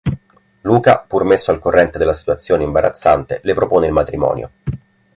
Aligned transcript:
Luca, 0.61 1.05
pur 1.07 1.23
messo 1.25 1.51
al 1.51 1.59
corrente 1.59 1.99
della 1.99 2.13
situazione 2.15 2.63
imbarazzante, 2.63 3.39
le 3.43 3.53
propone 3.53 3.85
il 3.85 3.91
matrimonio. 3.93 4.51